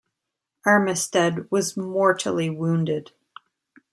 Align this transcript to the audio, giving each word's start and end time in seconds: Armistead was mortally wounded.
Armistead 0.65 1.45
was 1.51 1.77
mortally 1.77 2.49
wounded. 2.49 3.11